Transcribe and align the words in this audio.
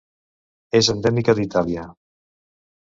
És 0.79 0.89
endèmica 0.95 1.37
d'Itàlia. 1.43 1.87